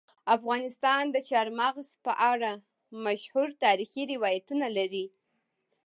افغانستان 0.35 1.03
د 1.11 1.17
چار 1.29 1.47
مغز 1.59 1.87
په 2.05 2.13
اړه 2.31 2.51
مشهور 3.05 3.47
تاریخی 3.63 4.03
روایتونه 4.13 4.67
لري. 4.77 5.05